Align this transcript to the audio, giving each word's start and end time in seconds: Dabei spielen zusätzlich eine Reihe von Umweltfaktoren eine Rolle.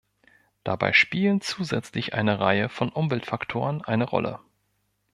Dabei 0.63 0.93
spielen 0.93 1.41
zusätzlich 1.41 2.15
eine 2.15 2.39
Reihe 2.39 2.69
von 2.69 2.89
Umweltfaktoren 2.89 3.83
eine 3.83 4.05
Rolle. 4.05 4.39